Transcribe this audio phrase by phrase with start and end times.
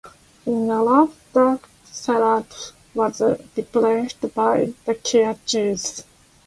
[0.47, 3.21] In Europe, the Cerato was
[3.55, 6.03] replaced by the Kia Cee'd.